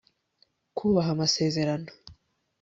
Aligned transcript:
kubaha 0.77 1.09
amasezerano 1.15 1.89